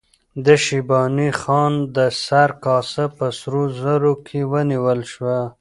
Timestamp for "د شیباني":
0.45-1.29